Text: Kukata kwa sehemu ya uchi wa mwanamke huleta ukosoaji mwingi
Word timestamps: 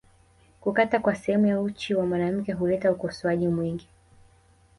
Kukata 0.61 0.99
kwa 0.99 1.15
sehemu 1.15 1.45
ya 1.47 1.61
uchi 1.61 1.95
wa 1.95 2.05
mwanamke 2.05 2.53
huleta 2.53 2.91
ukosoaji 2.91 3.47
mwingi 3.47 3.87